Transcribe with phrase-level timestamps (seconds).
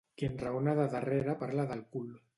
[0.19, 2.13] Qui enraona de darrere parla del cul.